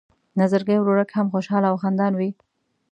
[0.39, 2.29] نظرګی ورورک هم خوشحاله او خندان وي.